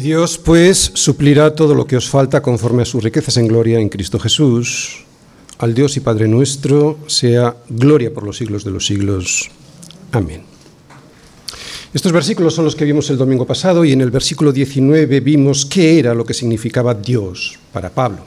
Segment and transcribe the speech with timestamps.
[0.00, 3.90] Dios, pues, suplirá todo lo que os falta conforme a sus riquezas en gloria en
[3.90, 5.04] Cristo Jesús.
[5.58, 9.50] Al Dios y Padre nuestro sea gloria por los siglos de los siglos.
[10.12, 10.42] Amén.
[11.92, 15.66] Estos versículos son los que vimos el domingo pasado y en el versículo 19 vimos
[15.66, 18.22] qué era lo que significaba Dios para Pablo.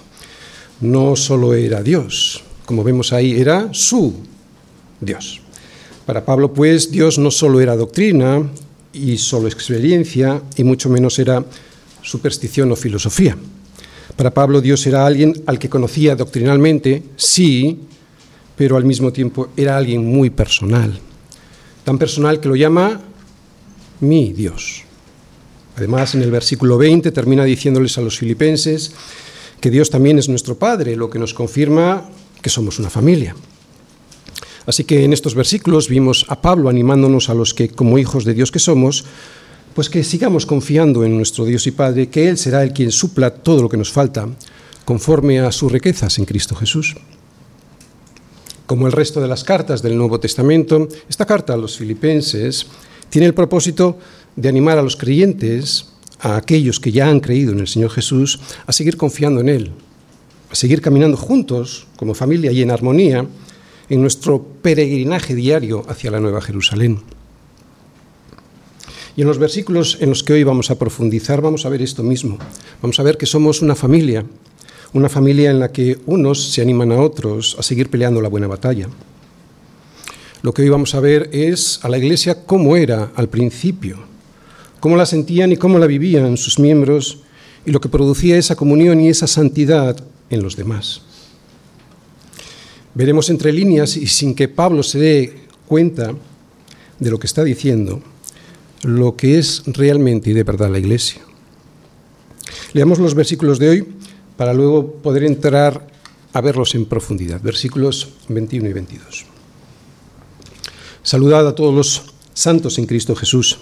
[0.81, 4.13] No solo era Dios, como vemos ahí, era su
[5.01, 5.41] Dios.
[6.05, 8.43] Para Pablo, pues, Dios no solo era doctrina,
[8.93, 11.43] y solo experiencia, y mucho menos era
[12.03, 13.35] superstición o filosofía.
[14.15, 17.79] Para Pablo Dios era alguien al que conocía doctrinalmente, sí,
[18.55, 20.99] pero al mismo tiempo era alguien muy personal.
[21.83, 23.01] Tan personal que lo llama
[24.01, 24.83] mi Dios.
[25.75, 28.91] Además, en el versículo 20 termina diciéndoles a los filipenses
[29.59, 32.09] que Dios también es nuestro Padre, lo que nos confirma
[32.41, 33.35] que somos una familia.
[34.65, 38.33] Así que en estos versículos vimos a Pablo animándonos a los que, como hijos de
[38.33, 39.05] Dios que somos,
[39.73, 43.31] pues que sigamos confiando en nuestro Dios y Padre, que Él será el quien supla
[43.31, 44.27] todo lo que nos falta,
[44.85, 46.95] conforme a sus riquezas en Cristo Jesús.
[48.65, 52.67] Como el resto de las cartas del Nuevo Testamento, esta carta a los filipenses
[53.09, 53.97] tiene el propósito
[54.35, 55.87] de animar a los creyentes,
[56.19, 59.71] a aquellos que ya han creído en el Señor Jesús, a seguir confiando en Él,
[60.49, 63.25] a seguir caminando juntos como familia y en armonía,
[63.89, 67.01] en nuestro peregrinaje diario hacia la Nueva Jerusalén.
[69.15, 72.01] Y en los versículos en los que hoy vamos a profundizar vamos a ver esto
[72.01, 72.37] mismo.
[72.81, 74.25] Vamos a ver que somos una familia,
[74.93, 78.47] una familia en la que unos se animan a otros a seguir peleando la buena
[78.47, 78.87] batalla.
[80.41, 83.99] Lo que hoy vamos a ver es a la iglesia cómo era al principio,
[84.79, 87.19] cómo la sentían y cómo la vivían sus miembros
[87.65, 89.95] y lo que producía esa comunión y esa santidad
[90.29, 91.01] en los demás.
[92.95, 95.35] Veremos entre líneas y sin que Pablo se dé
[95.67, 96.13] cuenta
[96.99, 98.01] de lo que está diciendo,
[98.83, 101.21] lo que es realmente y de verdad la Iglesia.
[102.73, 103.87] Leamos los versículos de hoy
[104.37, 105.87] para luego poder entrar
[106.33, 107.41] a verlos en profundidad.
[107.41, 109.25] Versículos 21 y 22.
[111.03, 112.01] Saludad a todos los
[112.33, 113.59] santos en Cristo Jesús.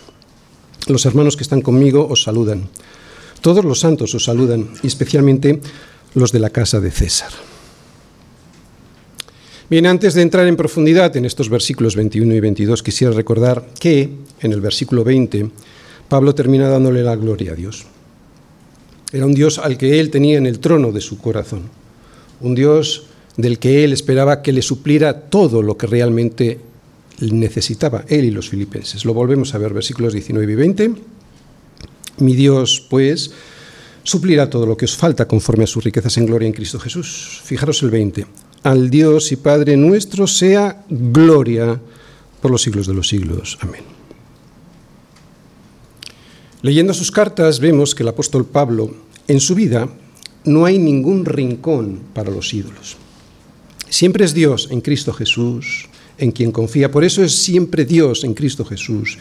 [0.87, 2.69] Los hermanos que están conmigo os saludan.
[3.41, 5.59] Todos los santos os saludan, especialmente
[6.13, 7.31] los de la casa de César.
[9.69, 14.09] Bien, antes de entrar en profundidad en estos versículos 21 y 22, quisiera recordar que
[14.41, 15.51] en el versículo 20
[16.11, 17.85] Pablo termina dándole la gloria a Dios.
[19.13, 21.61] Era un Dios al que él tenía en el trono de su corazón,
[22.41, 23.05] un Dios
[23.37, 26.59] del que él esperaba que le supliera todo lo que realmente
[27.21, 29.05] necesitaba él y los filipenses.
[29.05, 30.91] Lo volvemos a ver, versículos 19 y 20.
[32.17, 33.31] Mi Dios, pues,
[34.03, 37.41] suplirá todo lo que os falta conforme a sus riquezas en gloria en Cristo Jesús.
[37.45, 38.25] Fijaros el 20
[38.63, 41.79] al Dios y Padre nuestro sea gloria
[42.41, 43.57] por los siglos de los siglos.
[43.61, 44.00] Amén.
[46.61, 48.93] Leyendo sus cartas vemos que el apóstol Pablo,
[49.27, 49.89] en su vida,
[50.45, 52.97] no hay ningún rincón para los ídolos.
[53.89, 55.87] Siempre es Dios en Cristo Jesús
[56.19, 56.91] en quien confía.
[56.91, 59.17] Por eso es siempre Dios en Cristo Jesús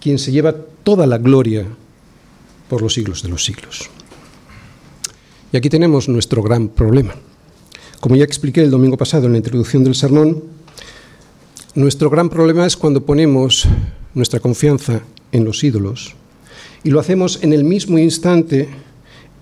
[0.00, 1.66] quien se lleva toda la gloria
[2.68, 3.88] por los siglos de los siglos.
[5.50, 7.14] Y aquí tenemos nuestro gran problema.
[8.00, 10.42] Como ya expliqué el domingo pasado en la introducción del sermón,
[11.74, 13.66] nuestro gran problema es cuando ponemos
[14.12, 16.16] nuestra confianza en los ídolos
[16.84, 18.68] y lo hacemos en el mismo instante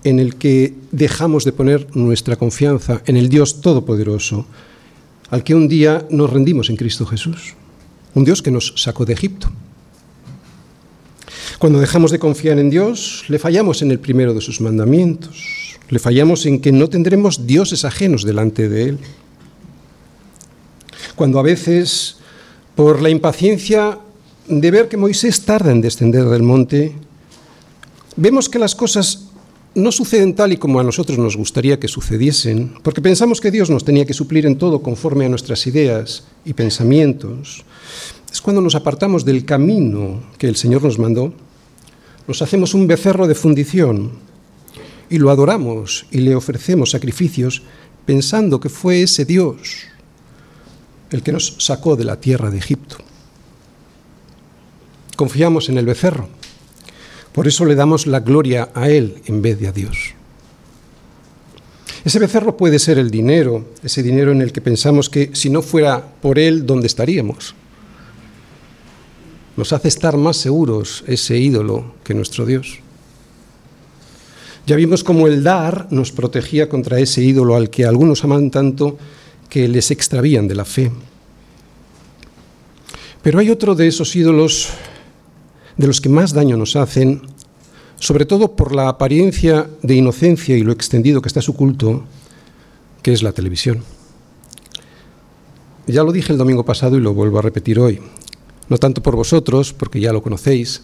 [0.03, 4.45] en el que dejamos de poner nuestra confianza en el Dios Todopoderoso,
[5.29, 7.53] al que un día nos rendimos en Cristo Jesús,
[8.15, 9.51] un Dios que nos sacó de Egipto.
[11.59, 15.99] Cuando dejamos de confiar en Dios, le fallamos en el primero de sus mandamientos, le
[15.99, 18.99] fallamos en que no tendremos dioses ajenos delante de Él.
[21.15, 22.17] Cuando a veces,
[22.75, 23.99] por la impaciencia
[24.47, 26.95] de ver que Moisés tarda en descender del monte,
[28.15, 29.27] vemos que las cosas
[29.73, 33.69] no suceden tal y como a nosotros nos gustaría que sucediesen, porque pensamos que Dios
[33.69, 37.63] nos tenía que suplir en todo conforme a nuestras ideas y pensamientos.
[38.31, 41.33] Es cuando nos apartamos del camino que el Señor nos mandó,
[42.27, 44.11] nos hacemos un becerro de fundición
[45.09, 47.63] y lo adoramos y le ofrecemos sacrificios
[48.05, 49.85] pensando que fue ese Dios
[51.11, 52.97] el que nos sacó de la tierra de Egipto.
[55.17, 56.29] Confiamos en el becerro,
[57.33, 60.13] por eso le damos la gloria a Él en vez de a Dios.
[62.03, 65.61] Ese becerro puede ser el dinero, ese dinero en el que pensamos que si no
[65.61, 67.53] fuera por Él, ¿dónde estaríamos?
[69.55, 72.79] Nos hace estar más seguros ese ídolo que nuestro Dios.
[74.65, 78.97] Ya vimos cómo el dar nos protegía contra ese ídolo al que algunos aman tanto
[79.49, 80.91] que les extravían de la fe.
[83.21, 84.69] Pero hay otro de esos ídolos
[85.81, 87.23] de los que más daño nos hacen,
[87.99, 92.03] sobre todo por la apariencia de inocencia y lo extendido que está su culto,
[93.01, 93.83] que es la televisión.
[95.87, 97.99] Ya lo dije el domingo pasado y lo vuelvo a repetir hoy.
[98.69, 100.83] No tanto por vosotros, porque ya lo conocéis,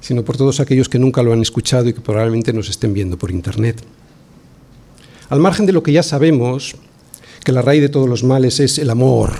[0.00, 3.16] sino por todos aquellos que nunca lo han escuchado y que probablemente nos estén viendo
[3.16, 3.82] por Internet.
[5.30, 6.76] Al margen de lo que ya sabemos,
[7.44, 9.32] que la raíz de todos los males es el amor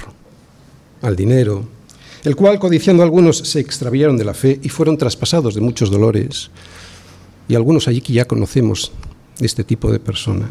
[1.03, 1.69] al dinero,
[2.25, 6.51] el cual, codiciando algunos, se extraviaron de la fe y fueron traspasados de muchos dolores,
[7.49, 8.93] y algunos allí que ya conocemos
[9.41, 10.51] este tipo de personas.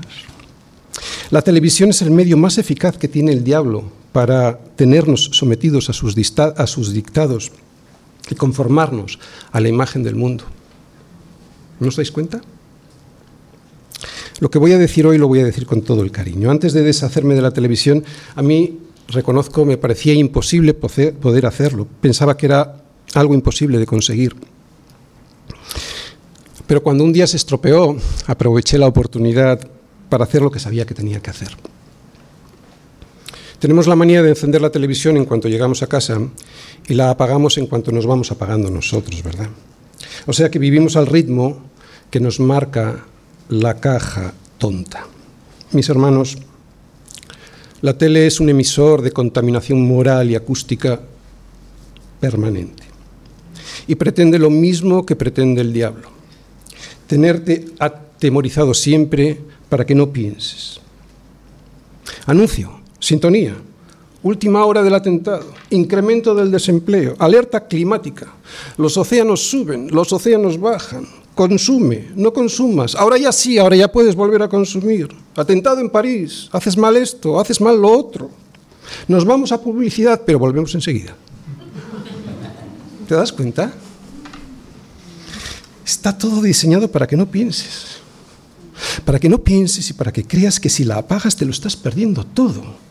[1.30, 5.94] La televisión es el medio más eficaz que tiene el diablo para tenernos sometidos a
[5.94, 7.52] sus, a sus dictados
[8.30, 9.20] y conformarnos
[9.52, 10.46] a la imagen del mundo.
[11.80, 12.42] ¿No os dais cuenta?
[14.40, 16.50] Lo que voy a decir hoy lo voy a decir con todo el cariño.
[16.50, 18.04] Antes de deshacerme de la televisión,
[18.36, 21.88] a mí, reconozco, me parecía imposible poder hacerlo.
[22.02, 22.84] Pensaba que era
[23.14, 24.36] algo imposible de conseguir.
[26.68, 27.96] Pero cuando un día se estropeó,
[28.28, 29.60] aproveché la oportunidad
[30.10, 31.50] para hacer lo que sabía que tenía que hacer.
[33.60, 36.20] Tenemos la manía de encender la televisión en cuanto llegamos a casa
[36.88, 39.50] y la apagamos en cuanto nos vamos apagando nosotros, ¿verdad?
[40.28, 41.64] O sea que vivimos al ritmo
[42.12, 43.06] que nos marca
[43.50, 45.08] la caja tonta.
[45.72, 46.38] Mis hermanos,
[47.82, 51.00] la tele es un emisor de contaminación moral y acústica
[52.20, 52.84] permanente
[53.88, 56.10] y pretende lo mismo que pretende el diablo,
[57.08, 59.40] tenerte atemorizado siempre
[59.70, 60.80] para que no pienses.
[62.26, 63.56] Anuncio, Sintonía.
[64.24, 65.54] Última hora del atentado.
[65.70, 67.16] Incremento del desempleo.
[67.20, 68.34] Alerta climática.
[68.78, 71.08] Los océanos suben, los océanos bajan.
[71.38, 72.96] Consume, no consumas.
[72.96, 75.08] Ahora ya sí, ahora ya puedes volver a consumir.
[75.36, 76.50] Atentado en París.
[76.52, 78.32] Haces mal esto, haces mal lo otro.
[79.08, 81.16] Nos vamos a publicidad, pero volvemos enseguida.
[83.08, 83.72] ¿Te das cuenta?
[85.86, 88.00] Está todo diseñado para que no pienses.
[89.06, 91.76] Para que no pienses y para que creas que si la apagas te lo estás
[91.76, 92.88] perdiendo todo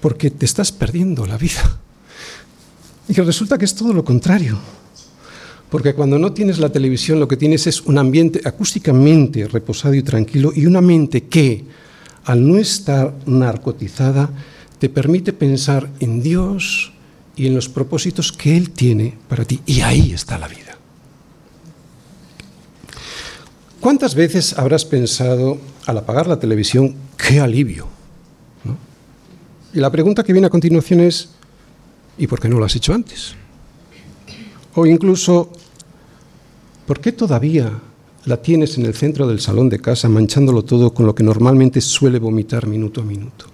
[0.00, 1.78] porque te estás perdiendo la vida.
[3.08, 4.58] Y resulta que es todo lo contrario.
[5.70, 10.02] Porque cuando no tienes la televisión lo que tienes es un ambiente acústicamente reposado y
[10.02, 11.64] tranquilo y una mente que,
[12.24, 14.30] al no estar narcotizada,
[14.78, 16.92] te permite pensar en Dios
[17.34, 19.60] y en los propósitos que Él tiene para ti.
[19.66, 20.76] Y ahí está la vida.
[23.80, 27.86] ¿Cuántas veces habrás pensado al apagar la televisión, qué alivio?
[29.72, 31.28] Y la pregunta que viene a continuación es,
[32.16, 33.34] ¿y por qué no lo has hecho antes?
[34.76, 35.50] O incluso,
[36.86, 37.72] ¿por qué todavía
[38.26, 41.80] la tienes en el centro del salón de casa manchándolo todo con lo que normalmente
[41.80, 43.46] suele vomitar minuto a minuto?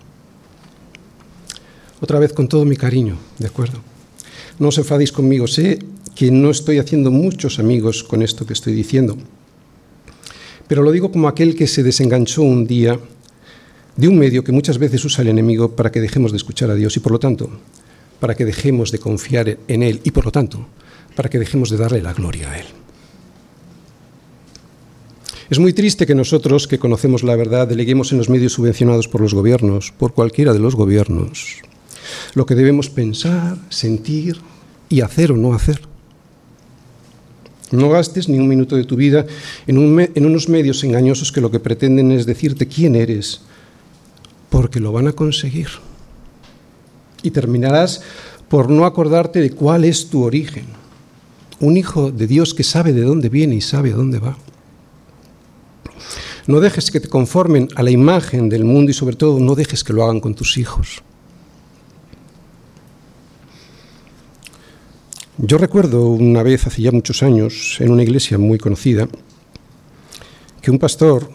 [2.00, 3.78] Otra vez con todo mi cariño, ¿de acuerdo?
[4.58, 5.78] No os enfadéis conmigo, sé
[6.16, 9.16] que no estoy haciendo muchos amigos con esto que estoy diciendo,
[10.66, 12.98] pero lo digo como aquel que se desenganchó un día
[13.96, 16.74] de un medio que muchas veces usa el enemigo para que dejemos de escuchar a
[16.74, 17.48] Dios y por lo tanto,
[18.18, 20.66] para que dejemos de confiar en Él y por lo tanto,
[21.14, 22.66] para que dejemos de darle la gloria a Él.
[25.50, 29.20] Es muy triste que nosotros, que conocemos la verdad, deleguemos en los medios subvencionados por
[29.20, 31.58] los gobiernos, por cualquiera de los gobiernos,
[32.34, 34.38] lo que debemos pensar, sentir
[34.88, 35.82] y hacer o no hacer.
[37.70, 39.26] No gastes ni un minuto de tu vida
[39.66, 43.42] en, en unos medios engañosos que lo que pretenden es decirte quién eres
[44.52, 45.68] porque lo van a conseguir.
[47.22, 48.02] Y terminarás
[48.48, 50.66] por no acordarte de cuál es tu origen.
[51.62, 54.36] Un hijo de Dios que sabe de dónde viene y sabe a dónde va.
[56.48, 59.84] No dejes que te conformen a la imagen del mundo y sobre todo no dejes
[59.84, 61.02] que lo hagan con tus hijos.
[65.38, 69.08] Yo recuerdo una vez, hace ya muchos años, en una iglesia muy conocida,
[70.60, 71.30] que un pastor,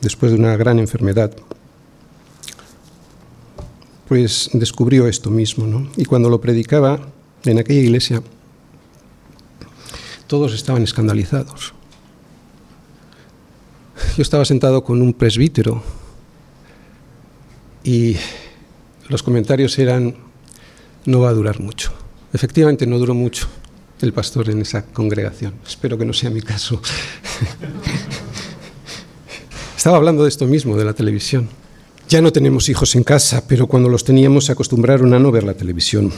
[0.00, 1.32] después de una gran enfermedad,
[4.08, 5.88] pues descubrió esto mismo, ¿no?
[5.96, 7.08] Y cuando lo predicaba
[7.44, 8.20] en aquella iglesia,
[10.28, 11.74] todos estaban escandalizados.
[14.16, 15.82] Yo estaba sentado con un presbítero
[17.82, 18.14] y
[19.08, 20.14] los comentarios eran,
[21.06, 21.92] no va a durar mucho.
[22.32, 23.48] Efectivamente, no duró mucho
[24.00, 25.54] el pastor en esa congregación.
[25.66, 26.80] Espero que no sea mi caso.
[29.76, 31.48] Estaba hablando de esto mismo, de la televisión.
[32.08, 35.44] Ya no tenemos hijos en casa, pero cuando los teníamos se acostumbraron a no ver
[35.44, 36.12] la televisión.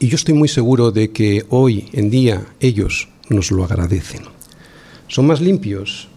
[0.00, 4.22] Y yo estoy muy seguro de que hoy en día ellos nos lo agradecen.
[5.08, 6.08] Son más limpios,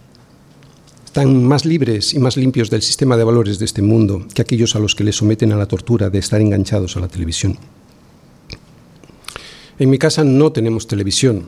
[1.06, 4.76] están más libres y más limpios del sistema de valores de este mundo que aquellos
[4.76, 7.58] a los que les someten a la tortura de estar enganchados a la televisión.
[9.80, 11.48] En mi casa no tenemos televisión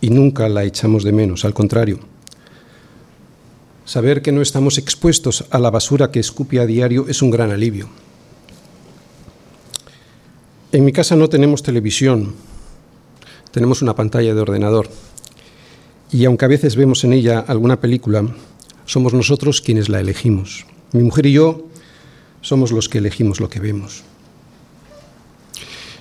[0.00, 2.00] y nunca la echamos de menos, al contrario.
[3.84, 7.52] Saber que no estamos expuestos a la basura que escupe a diario es un gran
[7.52, 7.88] alivio.
[10.70, 12.34] En mi casa no tenemos televisión,
[13.52, 14.90] tenemos una pantalla de ordenador
[16.12, 18.26] y aunque a veces vemos en ella alguna película,
[18.84, 20.66] somos nosotros quienes la elegimos.
[20.92, 21.68] Mi mujer y yo
[22.42, 24.04] somos los que elegimos lo que vemos.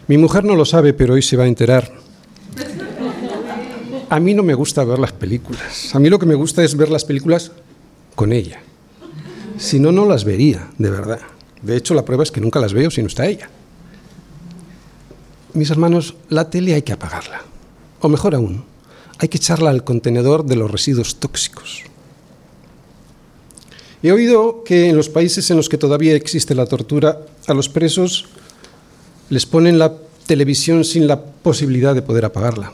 [0.07, 1.89] Mi mujer no lo sabe, pero hoy se va a enterar.
[4.09, 5.95] A mí no me gusta ver las películas.
[5.95, 7.53] A mí lo que me gusta es ver las películas
[8.15, 8.59] con ella.
[9.57, 11.21] Si no, no las vería, de verdad.
[11.61, 13.49] De hecho, la prueba es que nunca las veo si no está ella.
[15.57, 17.41] Mis hermanos, la tele hay que apagarla.
[18.01, 18.63] O mejor aún,
[19.17, 21.81] hay que echarla al contenedor de los residuos tóxicos.
[24.03, 27.69] He oído que en los países en los que todavía existe la tortura, a los
[27.69, 28.25] presos
[29.31, 29.95] les ponen la
[30.27, 32.71] televisión sin la posibilidad de poder apagarla.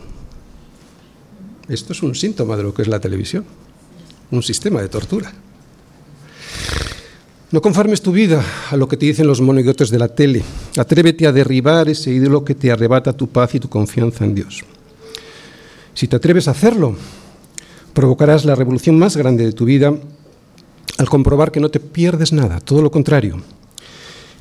[1.70, 3.46] Esto es un síntoma de lo que es la televisión,
[4.30, 5.32] un sistema de tortura.
[7.54, 10.42] No conformes tu vida a lo que te dicen los monigotes de la tele.
[10.76, 14.64] Atrévete a derribar ese ídolo que te arrebata tu paz y tu confianza en Dios.
[15.94, 16.96] Si te atreves a hacerlo,
[17.94, 19.94] provocarás la revolución más grande de tu vida
[20.98, 23.40] al comprobar que no te pierdes nada, todo lo contrario,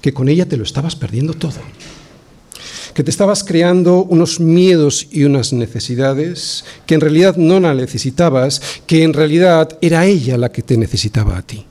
[0.00, 1.61] que con ella te lo estabas perdiendo todo,
[2.95, 8.62] que te estabas creando unos miedos y unas necesidades que en realidad no la necesitabas,
[8.87, 11.66] que en realidad era ella la que te necesitaba a ti.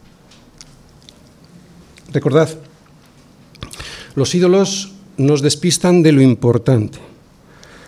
[2.14, 2.50] Recordad,
[4.16, 7.00] los ídolos nos despistan de lo importante.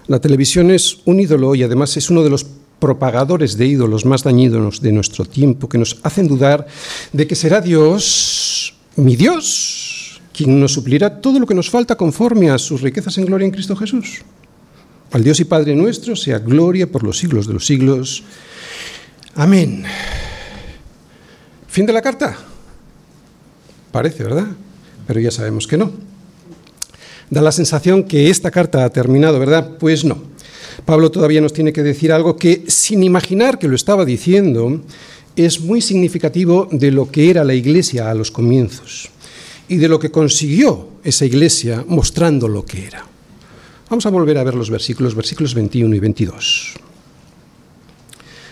[0.08, 2.46] La televisión es un ídolo y además es uno de los
[2.80, 6.68] propagadores de ídolos más dañinos de nuestro tiempo que nos hacen dudar
[7.14, 12.50] de que será Dios, mi Dios, quien nos suplirá todo lo que nos falta conforme
[12.50, 14.22] a sus riquezas en gloria en Cristo Jesús.
[15.12, 18.24] Al Dios y Padre nuestro sea gloria por los siglos de los siglos.
[19.36, 19.86] Amén.
[21.68, 22.38] Fin de la carta.
[23.94, 24.48] Parece, ¿verdad?
[25.06, 25.92] Pero ya sabemos que no.
[27.30, 29.78] Da la sensación que esta carta ha terminado, ¿verdad?
[29.80, 30.18] Pues no.
[30.84, 34.82] Pablo todavía nos tiene que decir algo que, sin imaginar que lo estaba diciendo,
[35.36, 39.10] es muy significativo de lo que era la iglesia a los comienzos
[39.68, 43.06] y de lo que consiguió esa iglesia mostrando lo que era.
[43.92, 46.74] Vamos a volver a ver los versículos, versículos 21 y 22.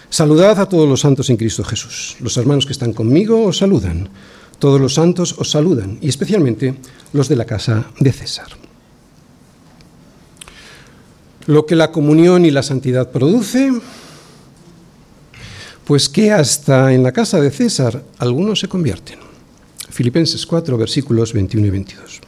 [0.07, 2.17] Saludad a todos los santos en Cristo Jesús.
[2.19, 4.07] Los hermanos que están conmigo os saludan.
[4.61, 6.75] Todos los santos os saludan, y especialmente
[7.13, 8.45] los de la casa de César.
[11.47, 13.73] Lo que la comunión y la santidad produce,
[15.83, 19.17] pues que hasta en la casa de César algunos se convierten.
[19.89, 22.21] Filipenses 4, versículos 21 y 22.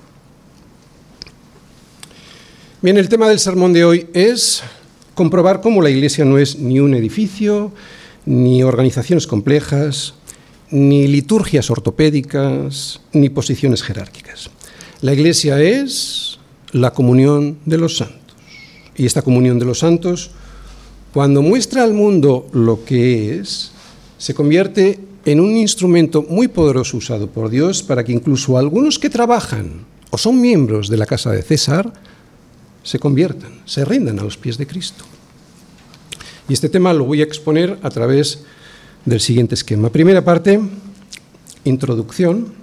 [2.82, 4.64] Bien, el tema del sermón de hoy es
[5.14, 7.72] comprobar cómo la iglesia no es ni un edificio,
[8.26, 10.16] ni organizaciones complejas,
[10.74, 14.50] ni liturgias ortopédicas, ni posiciones jerárquicas.
[15.02, 16.40] La iglesia es
[16.72, 18.24] la comunión de los santos
[18.98, 20.32] y esta comunión de los santos,
[21.14, 23.72] cuando muestra al mundo lo que es,
[24.18, 29.12] se convierte en un instrumento muy poderoso usado por Dios para que incluso algunos que
[29.12, 31.94] trabajan o son miembros de la casa de César
[32.82, 35.06] se conviertan, se rindan a los pies de Cristo.
[36.50, 38.44] Y este tema lo voy a exponer a través
[39.06, 39.90] del siguiente esquema.
[39.90, 40.60] Primera parte,
[41.66, 42.54] introducción.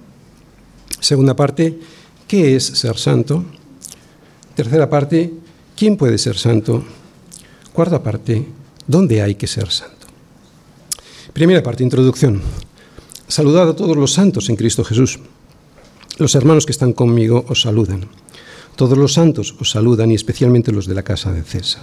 [0.99, 1.79] Segunda parte,
[2.27, 3.43] ¿qué es ser santo?
[4.55, 5.33] Tercera parte,
[5.81, 6.83] ¿Quién puede ser santo?
[7.73, 8.45] Cuarta parte,
[8.85, 10.05] ¿dónde hay que ser santo?
[11.33, 12.39] Primera parte, introducción.
[13.27, 15.17] Saludad a todos los santos en Cristo Jesús.
[16.19, 18.05] Los hermanos que están conmigo os saludan.
[18.75, 21.81] Todos los santos os saludan y especialmente los de la casa de César.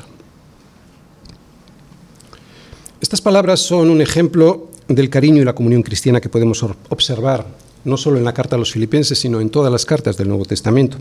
[3.01, 7.47] Estas palabras son un ejemplo del cariño y la comunión cristiana que podemos observar
[7.85, 10.45] no solo en la carta a los filipenses, sino en todas las cartas del Nuevo
[10.45, 10.99] Testamento.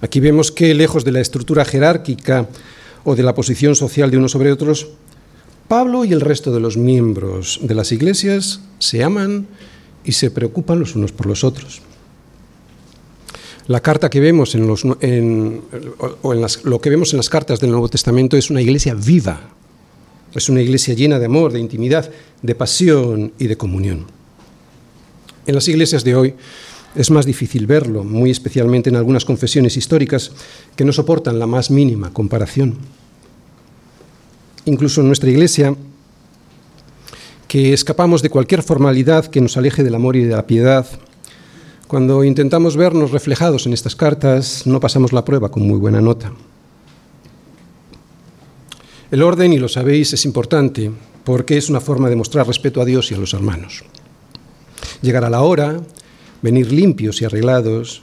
[0.00, 2.46] Aquí vemos que, lejos de la estructura jerárquica
[3.04, 4.88] o de la posición social de unos sobre otros,
[5.66, 9.46] Pablo y el resto de los miembros de las iglesias se aman
[10.04, 11.82] y se preocupan los unos por los otros.
[13.66, 18.36] La carta que vemos en, los, lo que vemos en las cartas del Nuevo Testamento
[18.36, 19.40] es una iglesia viva,
[20.34, 22.10] es una iglesia llena de amor, de intimidad,
[22.42, 24.06] de pasión y de comunión.
[25.46, 26.34] En las iglesias de hoy
[26.94, 30.32] es más difícil verlo, muy especialmente en algunas confesiones históricas
[30.76, 32.76] que no soportan la más mínima comparación.
[34.64, 35.74] Incluso en nuestra Iglesia,
[37.46, 40.86] que escapamos de cualquier formalidad que nos aleje del amor y de la piedad,
[41.86, 46.32] cuando intentamos vernos reflejados en estas cartas, no pasamos la prueba con muy buena nota.
[49.10, 50.90] El orden, y lo sabéis, es importante
[51.24, 53.84] porque es una forma de mostrar respeto a Dios y a los hermanos.
[55.00, 55.80] Llegar a la hora,
[56.42, 58.02] venir limpios y arreglados,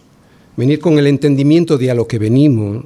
[0.57, 2.85] venir con el entendimiento de a lo que venimos,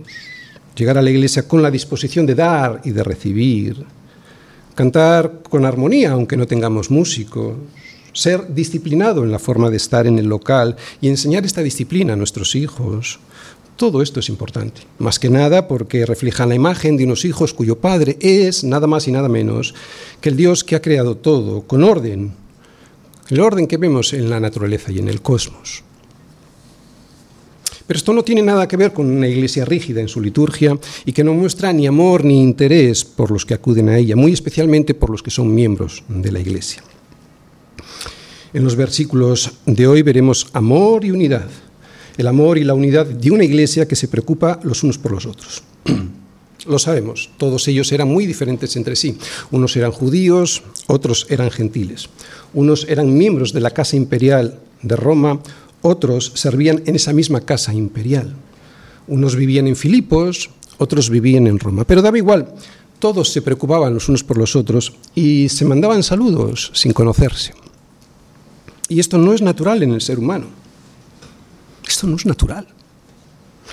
[0.76, 3.86] llegar a la iglesia con la disposición de dar y de recibir,
[4.76, 7.56] cantar con armonía aunque no tengamos músicos,
[8.12, 12.18] ser disciplinado en la forma de estar en el local y enseñar esta disciplina a
[12.18, 13.20] nuestros hijos,
[13.80, 17.80] todo esto es importante, más que nada porque reflejan la imagen de unos hijos cuyo
[17.80, 19.74] padre es nada más y nada menos
[20.20, 22.34] que el Dios que ha creado todo con orden,
[23.30, 25.84] el orden que vemos en la naturaleza y en el cosmos.
[27.88, 31.14] Pero esto no tiene nada que ver con una iglesia rígida en su liturgia y
[31.14, 34.94] que no muestra ni amor ni interés por los que acuden a ella, muy especialmente
[34.94, 36.84] por los que son miembros de la iglesia.
[38.52, 41.50] En los versículos de hoy veremos amor y unidad
[42.20, 45.26] el amor y la unidad de una iglesia que se preocupa los unos por los
[45.26, 45.64] otros.
[46.68, 49.18] Lo sabemos, todos ellos eran muy diferentes entre sí.
[49.52, 52.10] Unos eran judíos, otros eran gentiles.
[52.54, 55.40] Unos eran miembros de la casa imperial de Roma,
[55.82, 58.36] otros servían en esa misma casa imperial.
[59.08, 61.86] Unos vivían en Filipos, otros vivían en Roma.
[61.86, 62.54] Pero daba igual,
[63.00, 67.54] todos se preocupaban los unos por los otros y se mandaban saludos sin conocerse.
[68.90, 70.48] Y esto no es natural en el ser humano.
[71.90, 72.68] Esto no es natural.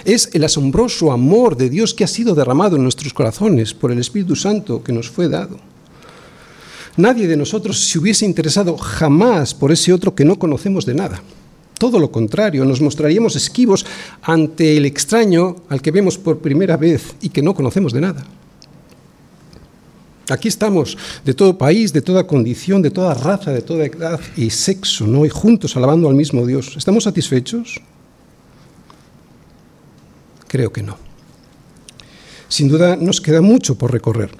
[0.04, 3.99] Es el asombroso amor de Dios que ha sido derramado en nuestros corazones por el
[3.99, 5.58] Espíritu Santo que nos fue dado.
[6.96, 11.23] Nadie de nosotros se hubiese interesado jamás por ese otro que no conocemos de nada.
[11.78, 13.85] Todo lo contrario, nos mostraríamos esquivos
[14.23, 18.25] ante el extraño al que vemos por primera vez y que no conocemos de nada.
[20.30, 24.49] Aquí estamos, de todo país, de toda condición, de toda raza, de toda edad y
[24.49, 25.26] sexo, ¿no?
[25.26, 26.74] Y juntos alabando al mismo Dios.
[26.76, 27.79] ¿Estamos satisfechos?
[30.57, 30.97] Creo que no.
[32.49, 34.31] Sin duda nos queda mucho por recorrer.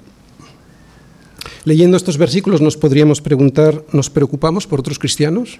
[1.63, 5.59] Leyendo estos versículos nos podríamos preguntar, ¿nos preocupamos por otros cristianos?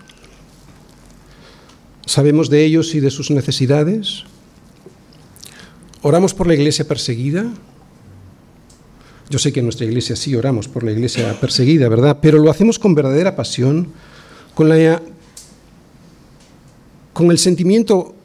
[2.08, 4.24] ¿Sabemos de ellos y de sus necesidades?
[6.02, 7.46] ¿Oramos por la iglesia perseguida?
[9.30, 12.18] Yo sé que en nuestra iglesia sí oramos por la iglesia perseguida, ¿verdad?
[12.20, 13.90] Pero lo hacemos con verdadera pasión,
[14.56, 15.04] con, la,
[17.14, 18.16] con el sentimiento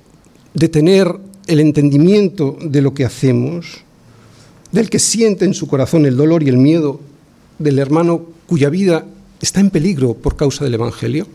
[0.54, 3.82] de tener el entendimiento de lo que hacemos,
[4.70, 7.00] del que siente en su corazón el dolor y el miedo
[7.58, 9.06] del hermano cuya vida
[9.40, 11.26] está en peligro por causa del Evangelio?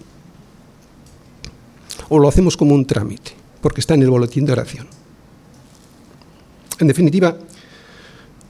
[2.10, 4.88] ¿O lo hacemos como un trámite, porque está en el boletín de oración?
[6.80, 7.38] En definitiva,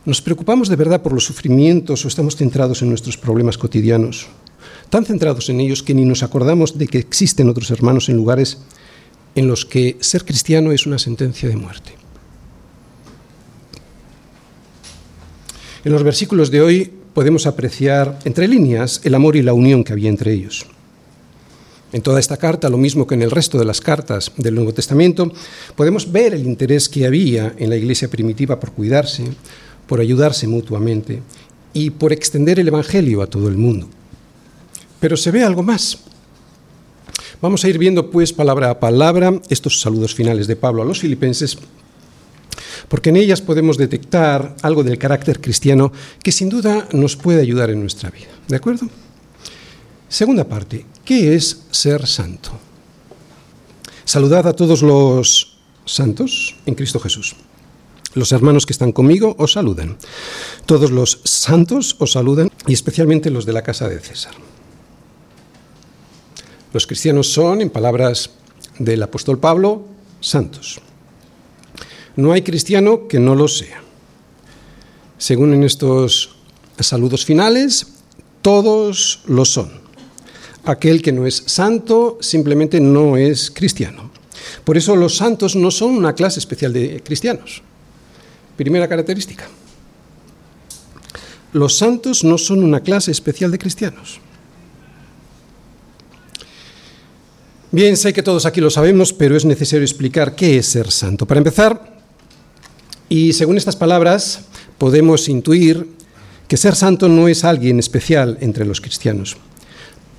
[0.06, 4.28] ¿nos preocupamos de verdad por los sufrimientos o estamos centrados en nuestros problemas cotidianos?
[4.90, 8.60] Tan centrados en ellos que ni nos acordamos de que existen otros hermanos en lugares
[9.38, 11.92] en los que ser cristiano es una sentencia de muerte.
[15.86, 19.94] En los versículos de hoy podemos apreciar entre líneas el amor y la unión que
[19.94, 20.66] había entre ellos.
[21.94, 24.74] En toda esta carta, lo mismo que en el resto de las cartas del Nuevo
[24.74, 25.32] Testamento,
[25.76, 29.24] podemos ver el interés que había en la iglesia primitiva por cuidarse,
[29.86, 31.22] por ayudarse mutuamente
[31.74, 33.88] y por extender el Evangelio a todo el mundo.
[35.00, 36.07] Pero se ve algo más.
[37.40, 41.00] Vamos a ir viendo pues palabra a palabra estos saludos finales de Pablo a los
[41.00, 41.58] filipenses,
[42.90, 45.92] porque en ellas podemos detectar algo del carácter cristiano
[46.24, 48.30] que sin duda nos puede ayudar en nuestra vida.
[48.48, 48.90] ¿De acuerdo?
[50.10, 52.52] Segunda parte, ¿qué es ser santo?
[54.04, 57.36] Saludad a todos los santos en Cristo Jesús.
[58.16, 59.98] Los hermanos que están conmigo os saludan.
[60.66, 64.34] Todos los santos os saludan y especialmente los de la casa de César.
[66.78, 68.30] Los cristianos son, en palabras
[68.78, 69.82] del apóstol Pablo,
[70.22, 70.80] santos.
[72.16, 73.82] No hay cristiano que no lo sea.
[75.18, 76.36] Según en estos
[76.80, 77.88] saludos finales,
[78.44, 79.72] todos lo son.
[80.66, 84.12] Aquel que no es santo simplemente no es cristiano.
[84.64, 87.64] Por eso los santos no son una clase especial de cristianos.
[88.56, 89.48] Primera característica.
[91.54, 94.20] Los santos no son una clase especial de cristianos.
[97.70, 101.26] Bien, sé que todos aquí lo sabemos, pero es necesario explicar qué es ser santo.
[101.26, 101.98] Para empezar,
[103.10, 104.46] y según estas palabras,
[104.78, 105.86] podemos intuir
[106.48, 109.36] que ser santo no es alguien especial entre los cristianos.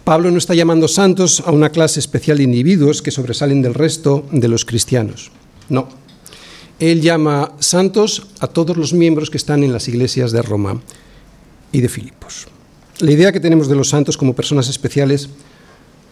[0.04, 4.26] Pablo no está llamando santos a una clase especial de individuos que sobresalen del resto
[4.30, 5.30] de los cristianos.
[5.70, 5.88] No.
[6.78, 10.82] Él llama santos a todos los miembros que están en las iglesias de Roma
[11.72, 12.46] y de Filipos.
[13.00, 15.30] La idea que tenemos de los santos como personas especiales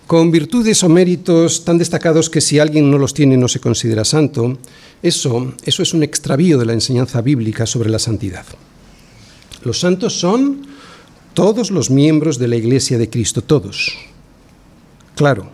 [0.06, 4.04] con virtudes o méritos tan destacados que si alguien no los tiene no se considera
[4.04, 4.58] santo,
[5.02, 8.46] eso, eso es un extravío de la enseñanza bíblica sobre la santidad.
[9.64, 10.66] Los santos son
[11.34, 13.94] todos los miembros de la Iglesia de Cristo, todos.
[15.16, 15.50] Claro,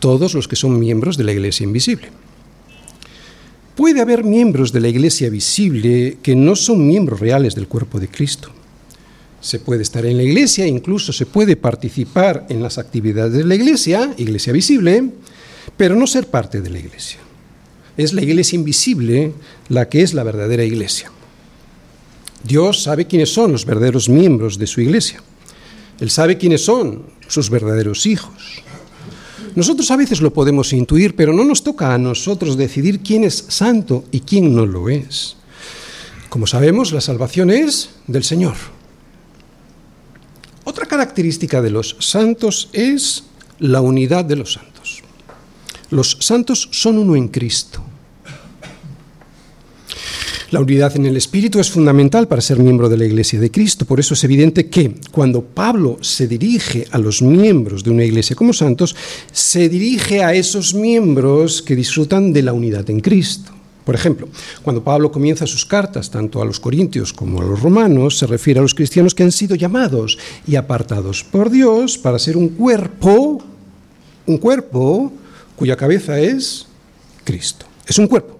[0.00, 2.08] todos los que son miembros de la Iglesia invisible.
[3.76, 8.08] Puede haber miembros de la Iglesia visible que no son miembros reales del cuerpo de
[8.08, 8.50] Cristo.
[9.44, 13.54] Se puede estar en la Iglesia, incluso se puede participar en las actividades de la
[13.54, 15.10] Iglesia, Iglesia visible,
[15.76, 17.18] pero no ser parte de la Iglesia.
[17.98, 19.34] Es la Iglesia invisible
[19.68, 21.12] la que es la verdadera Iglesia.
[22.42, 25.22] Dios sabe quiénes son los verdaderos miembros de su Iglesia.
[26.00, 28.62] Él sabe quiénes son sus verdaderos hijos.
[29.54, 33.44] Nosotros a veces lo podemos intuir, pero no nos toca a nosotros decidir quién es
[33.48, 35.36] santo y quién no lo es.
[36.30, 38.73] Como sabemos, la salvación es del Señor.
[40.64, 43.24] Otra característica de los santos es
[43.58, 45.02] la unidad de los santos.
[45.90, 47.84] Los santos son uno en Cristo.
[50.50, 53.84] La unidad en el Espíritu es fundamental para ser miembro de la Iglesia de Cristo.
[53.84, 58.36] Por eso es evidente que cuando Pablo se dirige a los miembros de una iglesia
[58.36, 58.94] como santos,
[59.32, 63.53] se dirige a esos miembros que disfrutan de la unidad en Cristo.
[63.84, 64.28] Por ejemplo,
[64.62, 68.58] cuando Pablo comienza sus cartas, tanto a los corintios como a los romanos, se refiere
[68.60, 73.42] a los cristianos que han sido llamados y apartados por Dios para ser un cuerpo,
[74.26, 75.12] un cuerpo
[75.56, 76.66] cuya cabeza es
[77.24, 77.66] Cristo.
[77.86, 78.38] Es un cuerpo.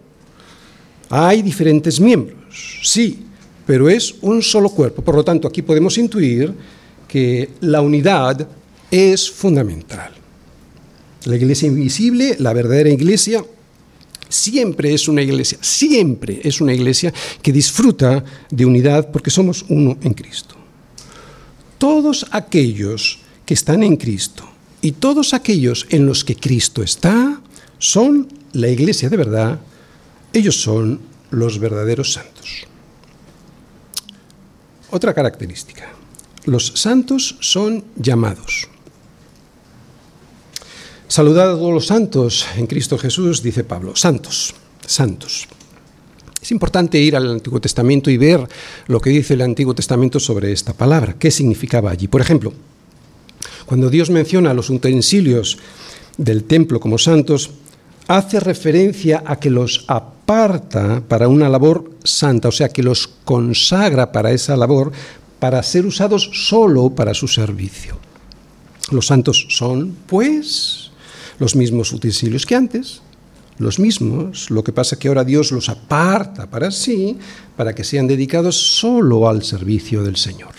[1.10, 3.26] Hay diferentes miembros, sí,
[3.66, 5.02] pero es un solo cuerpo.
[5.02, 6.54] Por lo tanto, aquí podemos intuir
[7.06, 8.48] que la unidad
[8.90, 10.12] es fundamental.
[11.24, 13.44] La iglesia invisible, la verdadera iglesia,
[14.34, 19.96] siempre es una iglesia, siempre es una iglesia que disfruta de unidad porque somos uno
[20.02, 20.56] en Cristo.
[21.78, 24.44] Todos aquellos que están en Cristo
[24.80, 27.40] y todos aquellos en los que Cristo está
[27.78, 29.60] son la iglesia de verdad
[30.32, 32.66] ellos son los verdaderos santos.
[34.90, 35.92] Otra característica.
[36.44, 38.68] Los santos son llamados.
[41.08, 43.94] Saludad a todos los santos en Cristo Jesús, dice Pablo.
[43.94, 44.54] Santos,
[44.86, 45.46] santos.
[46.40, 48.46] Es importante ir al Antiguo Testamento y ver
[48.86, 52.08] lo que dice el Antiguo Testamento sobre esta palabra, qué significaba allí.
[52.08, 52.52] Por ejemplo,
[53.66, 55.58] cuando Dios menciona los utensilios
[56.16, 57.50] del templo como santos,
[58.08, 64.12] hace referencia a que los aparta para una labor santa, o sea, que los consagra
[64.12, 64.92] para esa labor,
[65.38, 67.98] para ser usados solo para su servicio.
[68.90, 70.83] Los santos son, pues,
[71.38, 73.02] los mismos utensilios que antes,
[73.58, 77.16] los mismos, lo que pasa es que ahora Dios los aparta para sí,
[77.56, 80.54] para que sean dedicados solo al servicio del Señor.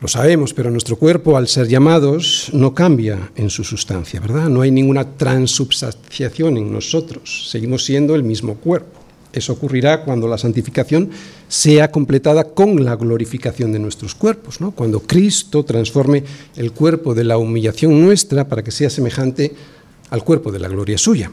[0.00, 4.48] Lo sabemos, pero nuestro cuerpo, al ser llamados, no cambia en su sustancia, ¿verdad?
[4.48, 7.48] No hay ninguna transubstanciación en nosotros.
[7.50, 9.03] Seguimos siendo el mismo cuerpo.
[9.34, 11.10] Eso ocurrirá cuando la santificación
[11.48, 14.70] sea completada con la glorificación de nuestros cuerpos, ¿no?
[14.70, 16.22] cuando Cristo transforme
[16.56, 19.52] el cuerpo de la humillación nuestra para que sea semejante
[20.10, 21.30] al cuerpo de la gloria suya.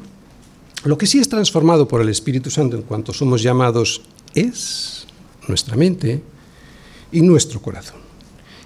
[0.83, 4.01] Lo que sí es transformado por el Espíritu Santo en cuanto somos llamados
[4.33, 5.05] es
[5.47, 6.23] nuestra mente
[7.11, 7.99] y nuestro corazón.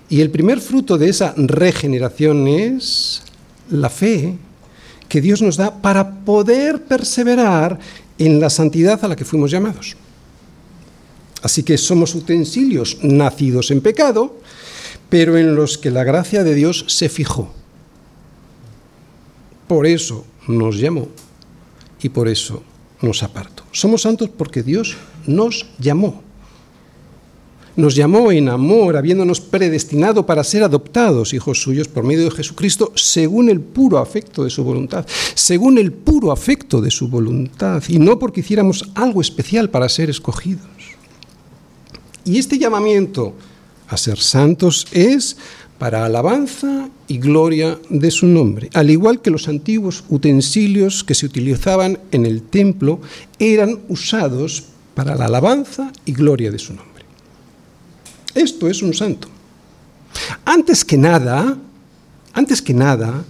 [0.09, 3.23] Y el primer fruto de esa regeneración es
[3.69, 4.37] la fe
[5.09, 7.79] que Dios nos da para poder perseverar
[8.17, 9.95] en la santidad a la que fuimos llamados.
[11.41, 14.39] Así que somos utensilios nacidos en pecado,
[15.09, 17.53] pero en los que la gracia de Dios se fijó.
[19.67, 21.07] Por eso nos llamó
[22.01, 22.63] y por eso
[23.01, 23.63] nos apartó.
[23.71, 24.97] Somos santos porque Dios
[25.27, 26.24] nos llamó
[27.75, 32.91] nos llamó en amor, habiéndonos predestinado para ser adoptados hijos suyos por medio de Jesucristo,
[32.95, 37.99] según el puro afecto de su voluntad, según el puro afecto de su voluntad, y
[37.99, 40.65] no porque hiciéramos algo especial para ser escogidos.
[42.23, 43.33] Y este llamamiento
[43.87, 45.37] a ser santos es
[45.77, 51.25] para alabanza y gloria de su nombre, al igual que los antiguos utensilios que se
[51.25, 53.01] utilizaban en el templo
[53.37, 54.63] eran usados
[54.95, 56.94] para la alabanza y gloria de su nombre.
[58.35, 59.29] Esto es un santo.
[60.43, 61.57] Antes que nada,
[62.33, 63.23] antes que nada,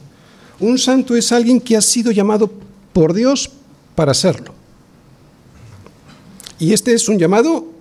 [0.60, 2.52] un santo es alguien que ha sido llamado
[2.92, 3.50] por Dios
[3.94, 4.54] para serlo.
[6.58, 7.72] Y este es un llamado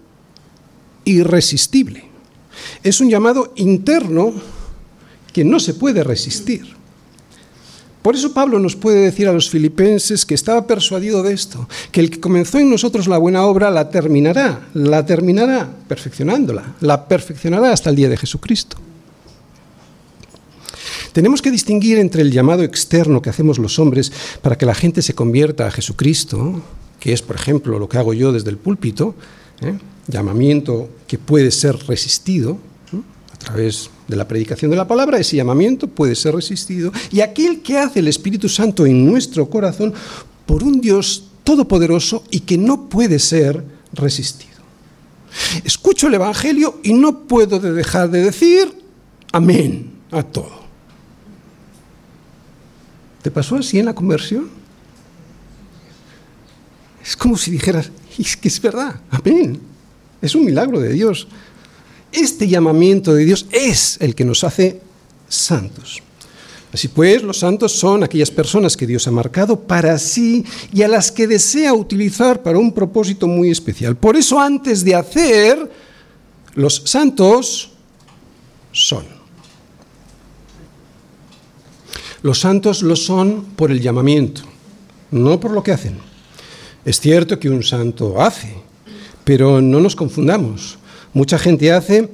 [1.04, 2.04] irresistible.
[2.82, 4.34] Es un llamado interno
[5.32, 6.74] que no se puede resistir.
[8.04, 12.00] Por eso Pablo nos puede decir a los filipenses que estaba persuadido de esto, que
[12.00, 17.72] el que comenzó en nosotros la buena obra la terminará, la terminará perfeccionándola, la perfeccionará
[17.72, 18.76] hasta el día de Jesucristo.
[21.14, 24.12] Tenemos que distinguir entre el llamado externo que hacemos los hombres
[24.42, 26.62] para que la gente se convierta a Jesucristo,
[27.00, 29.14] que es, por ejemplo, lo que hago yo desde el púlpito,
[29.62, 29.78] ¿eh?
[30.08, 32.58] llamamiento que puede ser resistido
[33.44, 37.78] través de la predicación de la palabra, ese llamamiento puede ser resistido, y aquel que
[37.78, 39.92] hace el Espíritu Santo en nuestro corazón
[40.46, 44.54] por un Dios todopoderoso y que no puede ser resistido.
[45.64, 48.72] Escucho el Evangelio y no puedo dejar de decir
[49.32, 50.64] amén a todo.
[53.22, 54.48] ¿Te pasó así en la conversión?
[57.02, 59.60] Es como si dijeras, es que es verdad, amén.
[60.22, 61.26] Es un milagro de Dios.
[62.14, 64.80] Este llamamiento de Dios es el que nos hace
[65.28, 66.00] santos.
[66.72, 70.88] Así pues, los santos son aquellas personas que Dios ha marcado para sí y a
[70.88, 73.96] las que desea utilizar para un propósito muy especial.
[73.96, 75.70] Por eso, antes de hacer,
[76.54, 77.72] los santos
[78.70, 79.04] son.
[82.22, 84.42] Los santos lo son por el llamamiento,
[85.10, 85.98] no por lo que hacen.
[86.84, 88.54] Es cierto que un santo hace,
[89.24, 90.78] pero no nos confundamos.
[91.14, 92.08] Mucha gente hace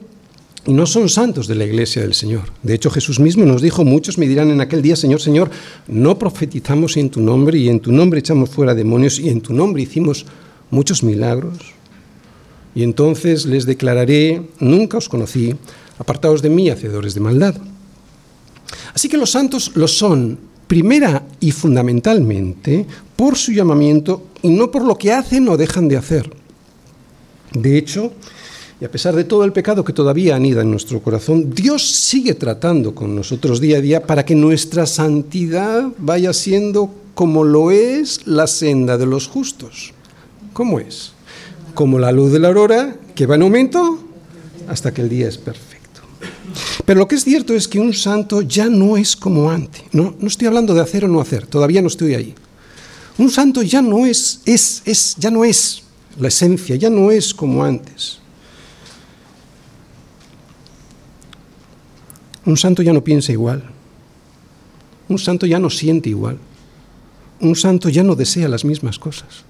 [0.67, 2.53] y no son santos de la iglesia del Señor.
[2.63, 5.51] De hecho, Jesús mismo nos dijo, muchos me dirán en aquel día, Señor, Señor,
[5.89, 9.55] no profetizamos en tu nombre y en tu nombre echamos fuera demonios y en tu
[9.55, 10.27] nombre hicimos
[10.71, 11.57] muchos milagros.
[12.75, 15.57] Y entonces les declararé, nunca os conocí,
[15.99, 17.55] apartados de mí, hacedores de maldad.
[18.95, 22.87] Así que los santos lo son, primera y fundamentalmente,
[23.17, 26.31] por su llamamiento y no por lo que hacen o dejan de hacer.
[27.53, 28.13] De hecho,
[28.81, 32.35] y a pesar de todo el pecado que todavía anida en nuestro corazón, Dios sigue
[32.35, 38.27] tratando con nosotros día a día para que nuestra santidad vaya siendo como lo es
[38.27, 39.93] la senda de los justos.
[40.55, 41.12] ¿Cómo es?
[41.75, 43.99] Como la luz de la aurora que va en aumento
[44.66, 46.01] hasta que el día es perfecto.
[46.87, 49.83] Pero lo que es cierto es que un santo ya no es como antes.
[49.93, 52.35] No, no estoy hablando de hacer o no hacer, todavía no estoy ahí.
[53.19, 55.83] Un santo ya no es, es, es, ya no es
[56.19, 58.20] la esencia, ya no es como antes.
[62.46, 63.62] Un santo ya no piensa igual.
[65.09, 66.38] Un santo ya no siente igual.
[67.40, 69.44] Un santo ya no desea las mismas cosas.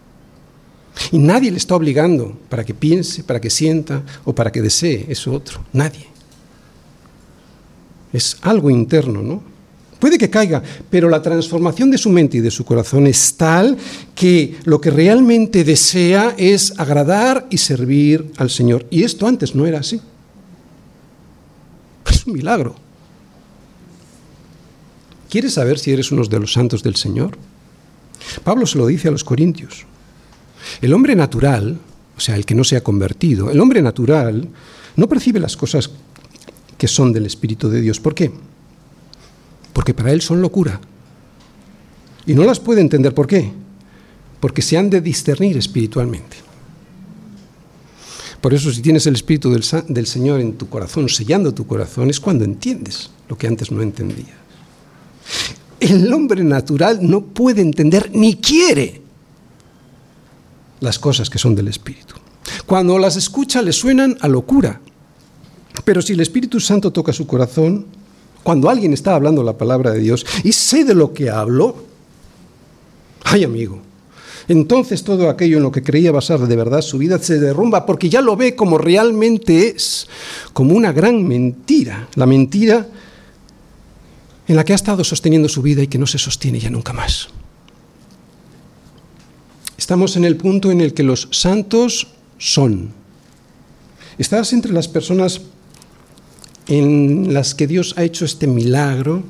[1.12, 5.06] Y nadie le está obligando para que piense, para que sienta o para que desee
[5.08, 5.60] eso otro.
[5.72, 6.06] Nadie.
[8.12, 9.42] Es algo interno, ¿no?
[10.00, 13.76] Puede que caiga, pero la transformación de su mente y de su corazón es tal
[14.14, 18.86] que lo que realmente desea es agradar y servir al Señor.
[18.90, 20.00] Y esto antes no era así.
[22.10, 22.76] Es un milagro.
[25.30, 27.38] ¿Quieres saber si eres uno de los santos del Señor?
[28.42, 29.86] Pablo se lo dice a los corintios.
[30.82, 31.78] El hombre natural,
[32.16, 34.48] o sea, el que no se ha convertido, el hombre natural
[34.96, 35.90] no percibe las cosas
[36.76, 38.00] que son del Espíritu de Dios.
[38.00, 38.32] ¿Por qué?
[39.72, 40.80] Porque para él son locura.
[42.26, 43.14] Y no las puede entender.
[43.14, 43.52] ¿Por qué?
[44.40, 46.38] Porque se han de discernir espiritualmente.
[48.40, 52.18] Por eso si tienes el Espíritu del, Señor en tu corazón, sellando tu corazón, es
[52.18, 54.39] cuando entiendes lo que antes no entendías.
[55.78, 59.00] El hombre natural no puede entender ni quiere
[60.80, 62.14] las cosas que son del Espíritu.
[62.66, 64.80] Cuando las escucha le suenan a locura.
[65.84, 67.86] Pero si el Espíritu Santo toca su corazón,
[68.42, 71.76] cuando alguien está hablando la palabra de Dios y sé de lo que hablo,
[73.24, 73.80] ay amigo,
[74.48, 78.08] entonces todo aquello en lo que creía basar de verdad su vida se derrumba porque
[78.08, 80.08] ya lo ve como realmente es,
[80.52, 82.88] como una gran mentira, la mentira
[84.50, 86.92] en la que ha estado sosteniendo su vida y que no se sostiene ya nunca
[86.92, 87.28] más.
[89.78, 92.90] Estamos en el punto en el que los santos son.
[94.18, 95.42] Estás entre las personas
[96.66, 99.22] en las que Dios ha hecho este milagro,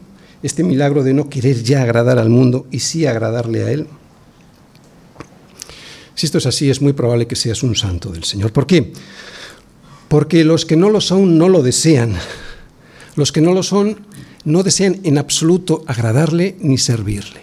[0.42, 3.88] este milagro de no querer ya agradar al mundo y sí agradarle a Él.
[6.14, 8.54] Si esto es así, es muy probable que seas un santo del Señor.
[8.54, 8.94] ¿Por qué?
[10.09, 12.14] Porque los que no lo son no lo desean.
[13.16, 14.09] Los que no lo son
[14.44, 17.42] no desean en absoluto agradarle ni servirle.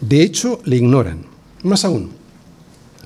[0.00, 1.24] De hecho, le ignoran.
[1.62, 2.10] Más aún.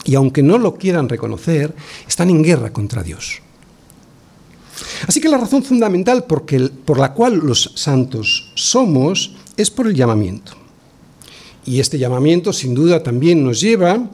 [0.05, 1.75] Y aunque no lo quieran reconocer,
[2.07, 3.41] están en guerra contra Dios.
[5.07, 10.53] Así que la razón fundamental por la cual los santos somos es por el llamamiento.
[11.67, 14.09] Y este llamamiento sin duda también nos lleva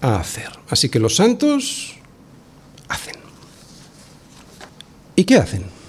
[0.00, 0.50] a hacer.
[0.68, 1.94] Así que los santos
[2.88, 3.14] hacen.
[5.14, 5.79] ¿Y qué hacen?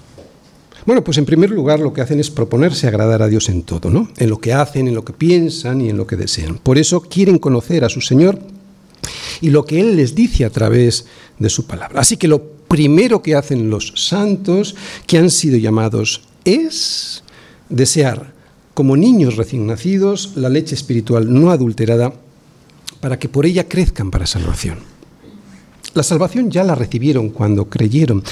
[0.85, 3.89] Bueno, pues en primer lugar lo que hacen es proponerse agradar a Dios en todo,
[3.89, 4.09] ¿no?
[4.17, 6.57] En lo que hacen, en lo que piensan y en lo que desean.
[6.57, 8.39] Por eso quieren conocer a su Señor
[9.41, 11.05] y lo que Él les dice a través
[11.37, 12.01] de su palabra.
[12.01, 17.23] Así que lo primero que hacen los santos que han sido llamados es
[17.69, 18.33] desear,
[18.73, 22.13] como niños recién nacidos, la leche espiritual no adulterada
[23.01, 24.90] para que por ella crezcan para salvación.
[25.93, 28.23] La salvación ya la recibieron cuando creyeron,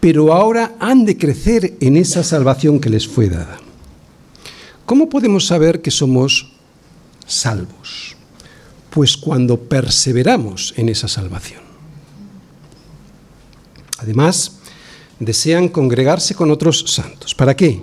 [0.00, 3.58] pero ahora han de crecer en esa salvación que les fue dada.
[4.84, 6.52] ¿Cómo podemos saber que somos
[7.26, 8.16] salvos?
[8.90, 11.62] Pues cuando perseveramos en esa salvación.
[13.98, 14.58] Además,
[15.18, 17.34] desean congregarse con otros santos.
[17.34, 17.82] ¿Para qué?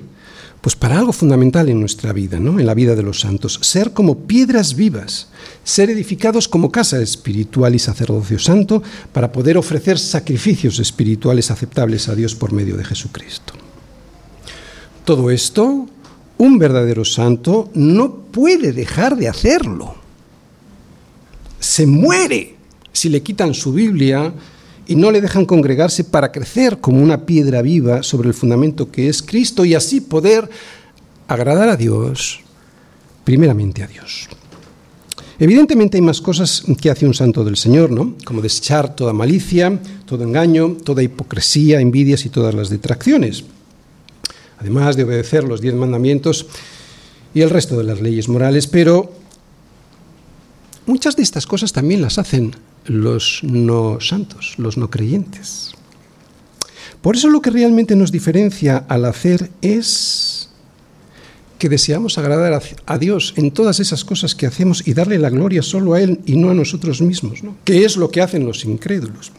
[0.64, 2.58] Pues para algo fundamental en nuestra vida, ¿no?
[2.58, 5.28] En la vida de los santos, ser como piedras vivas,
[5.66, 12.16] ser edificados como casa espiritual y sacerdocio santo para poder ofrecer sacrificios espirituales aceptables a
[12.16, 13.56] Dios por medio de Jesucristo.
[15.04, 15.86] Todo esto,
[16.38, 19.96] un verdadero santo no puede dejar de hacerlo.
[21.60, 22.56] Se muere
[22.94, 24.34] si le quitan su Biblia
[24.88, 29.10] y no le dejan congregarse para crecer como una piedra viva sobre el fundamento que
[29.10, 30.50] es Cristo y así poder
[31.28, 32.42] agradar a Dios,
[33.24, 34.28] primeramente a Dios.
[35.40, 38.16] Evidentemente hay más cosas que hace un santo del Señor, ¿no?
[38.24, 43.44] Como desechar toda malicia, todo engaño, toda hipocresía, envidias y todas las detracciones.
[44.60, 46.46] Además de obedecer los diez mandamientos
[47.34, 49.12] y el resto de las leyes morales, pero
[50.86, 55.74] muchas de estas cosas también las hacen los no santos, los no creyentes.
[57.02, 60.50] Por eso lo que realmente nos diferencia al hacer es
[61.60, 65.62] que deseamos agradar a Dios en todas esas cosas que hacemos y darle la gloria
[65.62, 67.56] solo a Él y no a nosotros mismos, ¿no?
[67.64, 69.32] que es lo que hacen los incrédulos.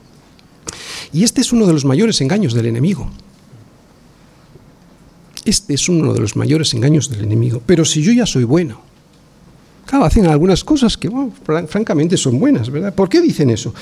[1.13, 3.11] Y este es uno de los mayores engaños del enemigo.
[5.45, 7.63] Este es uno de los mayores engaños del enemigo.
[7.67, 8.81] Pero si yo ya soy bueno,
[9.87, 11.11] Claro, hacen algunas cosas que,
[11.68, 12.94] francamente, son buenas, ¿verdad?
[12.94, 13.75] ¿Por qué dicen eso?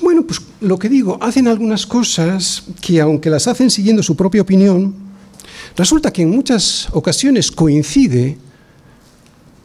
[0.00, 4.42] Bueno, pues lo que digo, hacen algunas cosas que, aunque las hacen siguiendo su propia
[4.42, 4.94] opinión,
[5.76, 8.38] resulta que en muchas ocasiones coincide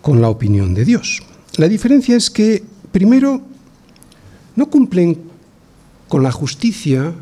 [0.02, 1.22] con la opinión de Dios.
[1.58, 3.42] La diferencia es que, primero,
[4.56, 5.18] no cumplen
[6.10, 7.14] con la justicia,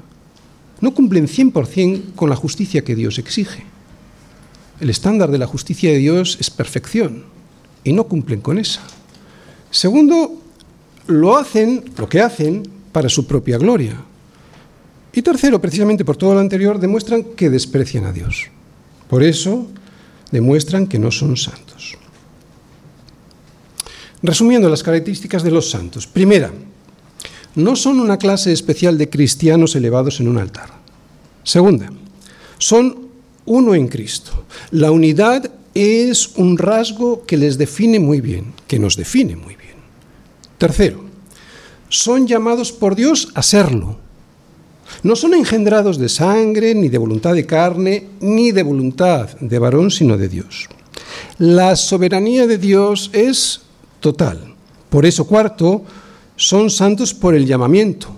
[0.80, 3.66] no cumplen 100% con la justicia que Dios exige.
[4.80, 7.24] El estándar de la justicia de Dios es perfección
[7.84, 8.82] y no cumplen con esa.
[9.70, 10.42] Segundo,
[11.08, 13.96] lo hacen, lo que hacen, para su propia gloria.
[15.14, 18.48] Y tercero, precisamente por todo lo anterior, demuestran que desprecian a Dios.
[19.10, 19.68] Por eso,
[20.32, 21.98] demuestran que no son santos.
[24.24, 26.08] Resumiendo las características de los santos.
[26.08, 26.52] Primera,
[27.56, 30.70] no son una clase especial de cristianos elevados en un altar.
[31.44, 31.92] Segunda,
[32.58, 33.08] son
[33.46, 34.46] uno en Cristo.
[34.70, 39.76] La unidad es un rasgo que les define muy bien, que nos define muy bien.
[40.58, 41.04] Tercero,
[41.90, 43.98] son llamados por Dios a serlo.
[45.04, 49.90] No son engendrados de sangre, ni de voluntad de carne, ni de voluntad de varón,
[49.90, 50.68] sino de Dios.
[51.38, 53.62] La soberanía de Dios es
[54.00, 54.54] total.
[54.90, 55.84] Por eso, cuarto,
[56.36, 58.10] son santos por el llamamiento,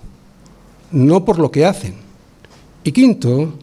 [0.91, 1.95] no por lo que hacen.
[2.83, 3.53] Y quinto,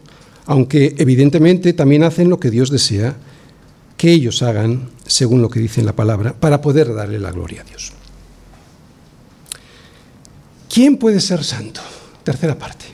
[0.45, 3.15] aunque evidentemente también hacen lo que Dios desea,
[4.01, 7.61] que ellos hagan según lo que dice en la palabra para poder darle la gloria
[7.61, 7.91] a Dios.
[10.73, 11.81] ¿Quién puede ser santo?
[12.23, 12.85] Tercera parte.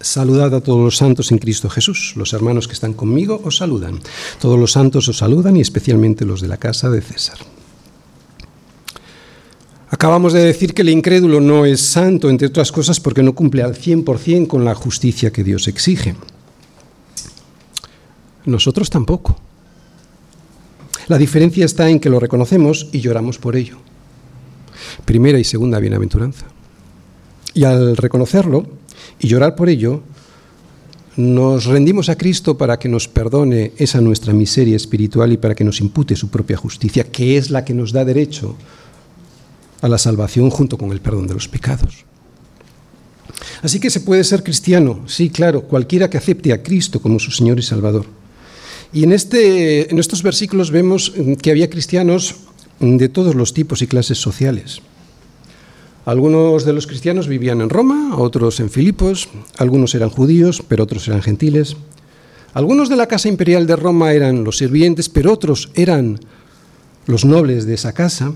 [0.00, 2.14] Saludad a todos los santos en Cristo Jesús.
[2.16, 4.00] Los hermanos que están conmigo os saludan.
[4.40, 7.36] Todos los santos os saludan y especialmente los de la casa de César.
[9.90, 13.62] Acabamos de decir que el incrédulo no es santo, entre otras cosas, porque no cumple
[13.62, 16.16] al 100% con la justicia que Dios exige.
[18.44, 19.36] Nosotros tampoco.
[21.08, 23.78] La diferencia está en que lo reconocemos y lloramos por ello.
[25.04, 26.46] Primera y segunda bienaventuranza.
[27.54, 28.66] Y al reconocerlo
[29.18, 30.02] y llorar por ello,
[31.16, 35.64] nos rendimos a Cristo para que nos perdone esa nuestra miseria espiritual y para que
[35.64, 38.56] nos impute su propia justicia, que es la que nos da derecho
[39.82, 42.04] a la salvación junto con el perdón de los pecados.
[43.62, 47.30] Así que se puede ser cristiano, sí, claro, cualquiera que acepte a Cristo como su
[47.30, 48.21] Señor y Salvador.
[48.92, 52.36] Y en, este, en estos versículos vemos que había cristianos
[52.78, 54.82] de todos los tipos y clases sociales.
[56.04, 61.06] Algunos de los cristianos vivían en Roma, otros en Filipos, algunos eran judíos, pero otros
[61.06, 61.76] eran gentiles.
[62.54, 66.18] Algunos de la casa imperial de Roma eran los sirvientes, pero otros eran
[67.06, 68.34] los nobles de esa casa.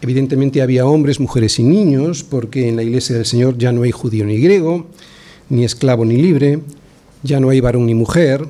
[0.00, 3.90] Evidentemente había hombres, mujeres y niños, porque en la iglesia del Señor ya no hay
[3.90, 4.86] judío ni griego,
[5.50, 6.60] ni esclavo ni libre,
[7.22, 8.48] ya no hay varón ni mujer,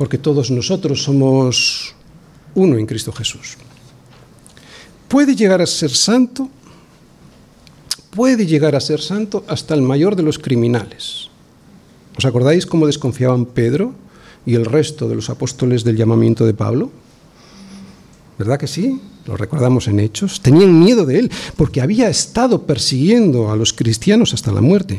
[0.00, 1.94] porque todos nosotros somos
[2.54, 3.58] uno en Cristo Jesús.
[5.08, 6.48] Puede llegar a ser santo,
[8.08, 11.28] puede llegar a ser santo hasta el mayor de los criminales.
[12.16, 13.92] ¿Os acordáis cómo desconfiaban Pedro
[14.46, 16.90] y el resto de los apóstoles del llamamiento de Pablo?
[18.38, 18.98] ¿verdad que sí?
[19.26, 20.40] Lo recordamos en Hechos.
[20.40, 24.96] Tenían miedo de él porque había estado persiguiendo a los cristianos hasta la muerte.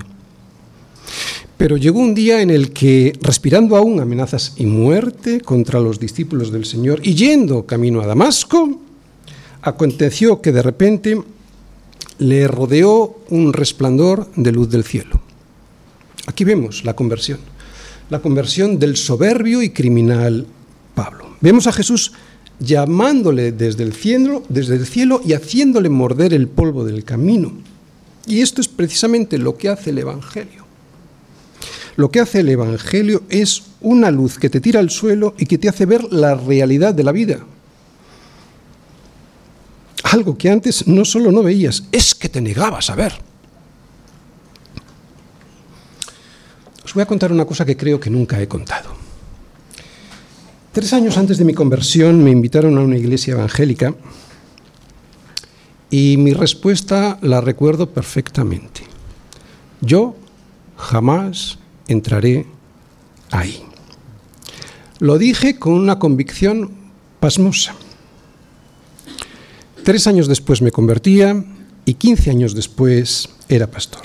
[1.61, 6.51] Pero llegó un día en el que, respirando aún amenazas y muerte contra los discípulos
[6.51, 8.81] del Señor y yendo camino a Damasco,
[9.61, 11.21] aconteció que de repente
[12.17, 15.21] le rodeó un resplandor de luz del cielo.
[16.25, 17.37] Aquí vemos la conversión,
[18.09, 20.47] la conversión del soberbio y criminal
[20.95, 21.35] Pablo.
[21.41, 22.13] Vemos a Jesús
[22.59, 27.53] llamándole desde el cielo, desde el cielo y haciéndole morder el polvo del camino.
[28.25, 30.70] Y esto es precisamente lo que hace el Evangelio.
[31.95, 35.57] Lo que hace el Evangelio es una luz que te tira al suelo y que
[35.57, 37.39] te hace ver la realidad de la vida.
[40.03, 43.13] Algo que antes no solo no veías, es que te negabas a ver.
[46.83, 48.89] Os voy a contar una cosa que creo que nunca he contado.
[50.73, 53.93] Tres años antes de mi conversión me invitaron a una iglesia evangélica
[55.89, 58.83] y mi respuesta la recuerdo perfectamente.
[59.81, 60.15] Yo
[60.77, 61.59] jamás
[61.91, 62.45] entraré
[63.31, 63.63] ahí.
[64.99, 66.71] Lo dije con una convicción
[67.19, 67.75] pasmosa.
[69.83, 71.43] Tres años después me convertía
[71.85, 74.03] y quince años después era pastor.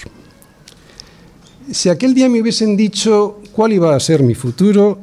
[1.70, 4.98] Si aquel día me hubiesen dicho cuál iba a ser mi futuro,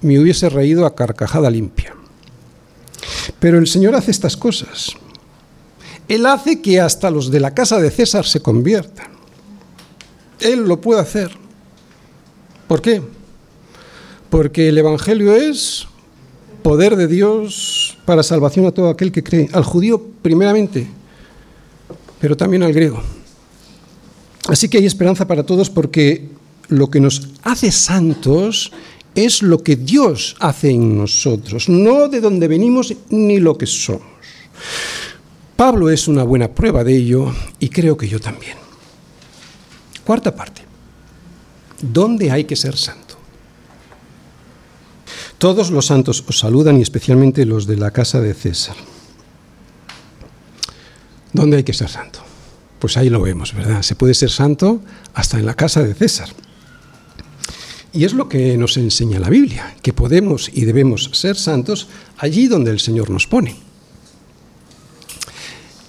[0.00, 1.94] me hubiese reído a carcajada limpia.
[3.38, 4.92] Pero el Señor hace estas cosas.
[6.08, 9.08] Él hace que hasta los de la casa de César se conviertan.
[10.40, 11.45] Él lo puede hacer.
[12.66, 13.02] ¿Por qué?
[14.30, 15.86] Porque el Evangelio es
[16.62, 20.88] poder de Dios para salvación a todo aquel que cree, al judío primeramente,
[22.20, 23.00] pero también al griego.
[24.48, 26.28] Así que hay esperanza para todos porque
[26.68, 28.72] lo que nos hace santos
[29.14, 34.02] es lo que Dios hace en nosotros, no de dónde venimos ni lo que somos.
[35.56, 38.56] Pablo es una buena prueba de ello y creo que yo también.
[40.04, 40.65] Cuarta parte.
[41.80, 43.16] ¿Dónde hay que ser santo?
[45.38, 48.76] Todos los santos os saludan y especialmente los de la casa de César.
[51.32, 52.20] ¿Dónde hay que ser santo?
[52.78, 53.82] Pues ahí lo vemos, ¿verdad?
[53.82, 54.80] Se puede ser santo
[55.12, 56.30] hasta en la casa de César.
[57.92, 62.46] Y es lo que nos enseña la Biblia, que podemos y debemos ser santos allí
[62.46, 63.56] donde el Señor nos pone.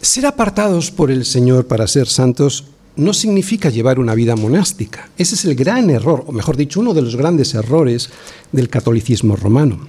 [0.01, 2.65] Ser apartados por el Señor para ser santos
[2.97, 5.09] no significa llevar una vida monástica.
[5.17, 8.09] Ese es el gran error, o mejor dicho, uno de los grandes errores
[8.51, 9.87] del catolicismo romano.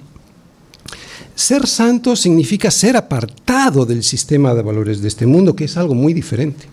[1.35, 5.95] Ser santo significa ser apartado del sistema de valores de este mundo, que es algo
[5.95, 6.67] muy diferente.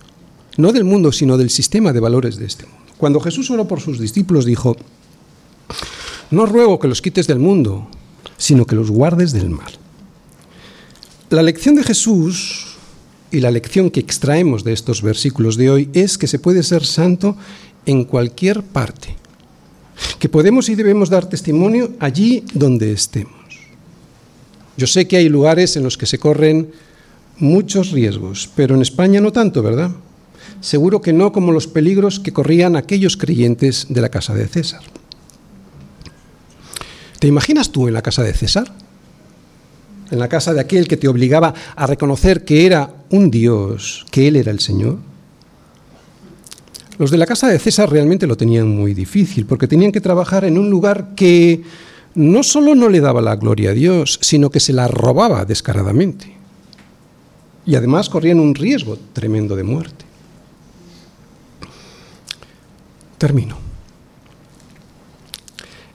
[0.57, 2.81] No del mundo, sino del sistema de valores de este mundo.
[2.99, 4.77] Cuando Jesús oró por sus discípulos, dijo,
[6.31, 7.87] no ruego que los quites del mundo,
[8.37, 9.73] sino que los guardes del mal.
[11.31, 12.66] La lección de Jesús
[13.37, 16.87] y la lección que extraemos de estos versículos de hoy es que se puede ser
[16.87, 17.37] santo
[17.85, 19.15] en cualquier parte,
[20.19, 23.35] que podemos y debemos dar testimonio allí donde estemos.
[24.79, 26.71] Yo sé que hay lugares en los que se corren
[27.37, 29.91] muchos riesgos, pero en España no tanto, ¿verdad?
[30.63, 34.81] Seguro que no como los peligros que corrían aquellos creyentes de la casa de César.
[37.19, 38.73] ¿Te imaginas tú en la casa de César?
[40.11, 44.29] En la casa de aquel que te obligaba a reconocer que era un Dios, que
[44.29, 44.99] Él era el Señor?
[46.99, 50.45] Los de la casa de César realmente lo tenían muy difícil, porque tenían que trabajar
[50.45, 51.63] en un lugar que
[52.15, 56.35] no solo no le daba la gloria a Dios, sino que se la robaba descaradamente.
[57.67, 60.05] Y además corrían un riesgo tremendo de muerte.
[63.19, 63.59] Termino.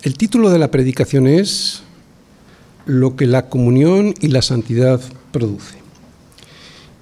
[0.04, 1.82] El título de la predicación es
[2.86, 5.02] lo que la comunión y la santidad
[5.32, 5.78] produce.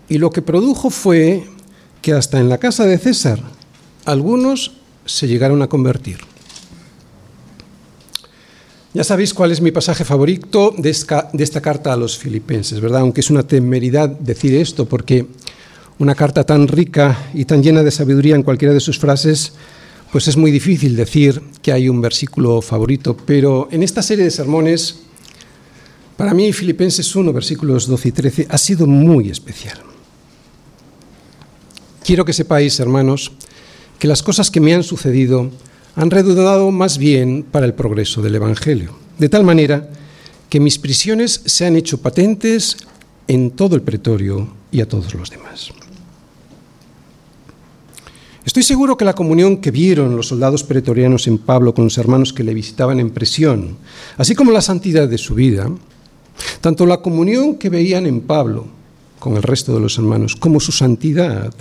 [0.08, 1.46] Y lo que produjo fue
[2.02, 3.42] que hasta en la casa de César
[4.06, 4.74] algunos
[5.06, 6.18] se llegaron a convertir.
[8.94, 12.82] Ya sabéis cuál es mi pasaje favorito de esta, de esta, carta a los filipenses,
[12.82, 13.02] ¿verdad?
[13.02, 15.28] Aunque es una temeridad decir esto, porque
[16.00, 19.54] una carta tan rica y tan llena de sabiduría en cualquiera de sus frases,
[20.12, 24.32] pues es muy difícil decir que hay un versículo favorito, pero en esta serie de
[24.32, 25.02] sermones
[26.20, 29.80] para mí Filipenses 1, versículos 12 y 13 ha sido muy especial.
[32.04, 33.32] Quiero que sepáis, hermanos,
[33.98, 35.50] que las cosas que me han sucedido
[35.96, 39.92] han redundado más bien para el progreso del Evangelio, de tal manera
[40.50, 42.76] que mis prisiones se han hecho patentes
[43.30, 45.70] en todo el pretorio y a todos los demás.
[48.44, 52.34] Estoy seguro que la comunión que vieron los soldados pretorianos en Pablo con los hermanos
[52.34, 53.78] que le visitaban en prisión,
[54.18, 55.72] así como la santidad de su vida,
[56.62, 58.68] Tanto la comunión que veían en Pablo
[59.20, 61.54] con el resto de los hermanos como su santidad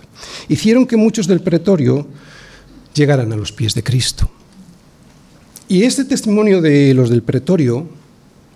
[0.49, 2.07] hicieron que muchos del pretorio
[2.95, 4.31] llegaran a los pies de Cristo.
[5.69, 7.87] Y este testimonio de los del pretorio,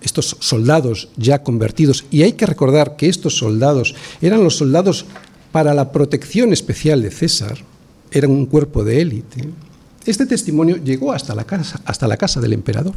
[0.01, 5.05] estos soldados ya convertidos, y hay que recordar que estos soldados eran los soldados
[5.51, 7.59] para la protección especial de César,
[8.11, 9.49] eran un cuerpo de élite,
[10.05, 12.93] este testimonio llegó hasta la casa, hasta la casa del emperador.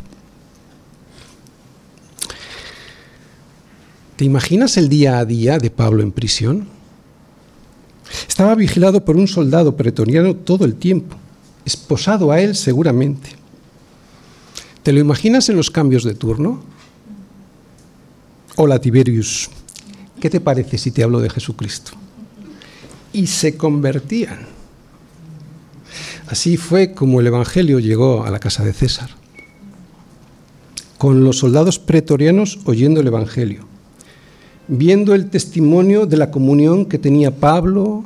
[4.17, 6.67] ¿Te imaginas el día a día de Pablo en prisión?
[8.27, 11.17] Estaba vigilado por un soldado pretoriano todo el tiempo,
[11.67, 13.31] esposado a él seguramente.
[14.83, 16.63] ¿Te lo imaginas en los cambios de turno?
[18.57, 19.51] Hola Tiberius,
[20.19, 21.93] ¿qué te parece si te hablo de Jesucristo?
[23.13, 24.47] Y se convertían.
[26.27, 29.11] Así fue como el Evangelio llegó a la casa de César,
[30.97, 33.76] con los soldados pretorianos oyendo el Evangelio,
[34.69, 38.05] viendo el testimonio de la comunión que tenía Pablo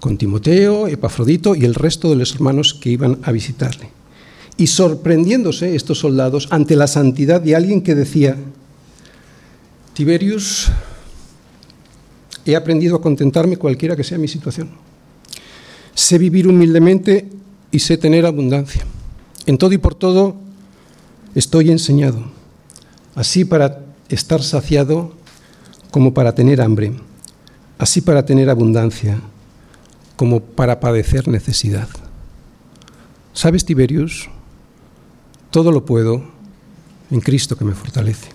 [0.00, 3.90] con Timoteo, Epafrodito y el resto de los hermanos que iban a visitarle.
[4.56, 8.36] Y sorprendiéndose estos soldados ante la santidad de alguien que decía,
[9.94, 10.68] Tiberius,
[12.44, 14.68] he aprendido a contentarme cualquiera que sea mi situación
[15.98, 17.28] sé vivir humildemente
[17.72, 18.86] y sé tener abundancia.
[19.46, 20.36] En todo y por todo
[21.34, 22.22] estoy enseñado,
[23.16, 25.12] así para estar saciado
[25.90, 26.92] como para tener hambre,
[27.78, 29.20] así para tener abundancia
[30.16, 31.88] como para padecer necesidad.
[33.32, 34.28] ¿Sabes, Tiberius?
[35.50, 36.24] Todo lo puedo
[37.10, 38.28] en Cristo que me fortalece.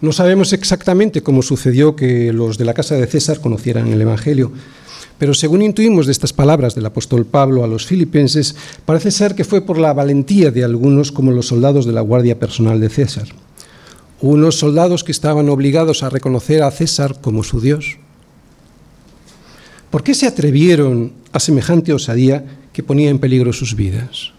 [0.00, 4.52] No sabemos exactamente cómo sucedió que los de la casa de César conocieran el Evangelio,
[5.18, 8.54] pero según intuimos de estas palabras del apóstol Pablo a los filipenses,
[8.84, 12.38] parece ser que fue por la valentía de algunos como los soldados de la Guardia
[12.38, 13.28] Personal de César.
[14.20, 17.98] Unos soldados que estaban obligados a reconocer a César como su Dios.
[19.90, 24.32] ¿Por qué se atrevieron a semejante osadía que ponía en peligro sus vidas?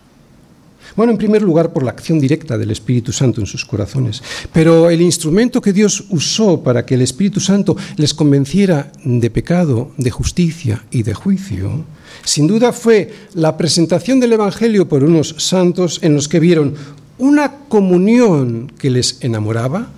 [0.97, 4.23] Bueno, en primer lugar por la acción directa del Espíritu Santo en sus corazones.
[4.51, 9.91] Pero el instrumento que Dios usó para que el Espíritu Santo les convenciera de pecado,
[9.97, 11.85] de justicia y de juicio,
[12.23, 16.73] sin duda fue la presentación del Evangelio por unos santos en los que vieron
[17.17, 19.89] una comunión que les enamoraba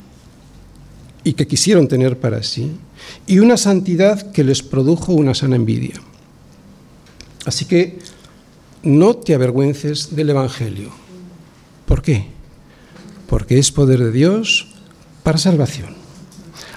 [1.23, 2.71] y que quisieron tener para sí,
[3.27, 5.95] y una santidad que les produjo una sana envidia.
[7.45, 7.99] Así que
[8.83, 10.89] no te avergüences del Evangelio.
[11.85, 12.27] ¿Por qué?
[13.27, 14.67] Porque es poder de Dios
[15.23, 15.95] para salvación.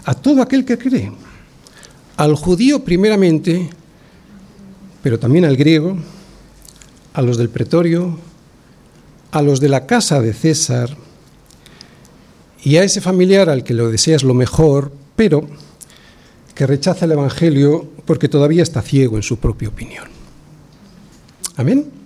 [0.05, 1.12] A todo aquel que cree.
[2.16, 3.70] Al judío primeramente,
[5.03, 5.97] pero también al griego,
[7.14, 8.18] a los del pretorio,
[9.33, 10.97] a los de la casa de César
[12.62, 15.47] y a ese familiar al que lo deseas lo mejor, pero
[16.55, 20.05] que rechaza el Evangelio porque todavía está ciego en su propia opinión.
[21.57, 22.02] Amén.